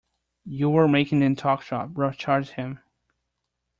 You 0.47 0.71
were 0.71 0.87
making 0.87 1.19
them 1.19 1.35
talk 1.35 1.61
shop, 1.61 1.91
Ruth 1.93 2.17
charged 2.17 2.53
him. 2.53 2.79